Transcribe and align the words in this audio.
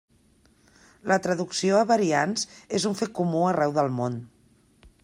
La 1.11 1.17
traducció 1.27 1.77
a 1.81 1.83
variants 1.91 2.47
és 2.79 2.89
un 2.93 2.99
fet 3.03 3.15
comú 3.21 3.47
arreu 3.53 3.79
del 3.79 3.97
món. 4.01 4.19